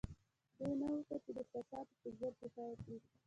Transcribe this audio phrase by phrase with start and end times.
[0.57, 2.97] دوی نه غوښتل چې د احساساتو په زور دفاع وکړي.